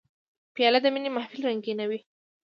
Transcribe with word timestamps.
پیاله 0.53 0.79
د 0.83 0.85
مینې 0.93 1.09
محفل 1.15 1.41
رنګینوي. 1.47 1.99